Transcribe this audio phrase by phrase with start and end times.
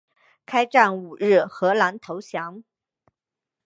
[0.47, 2.63] 开战五日荷兰投降。